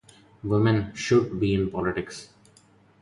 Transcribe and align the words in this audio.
Women 0.43 0.95
should 0.95 1.39
be 1.39 1.53
in 1.53 1.69
politics. 1.69 2.29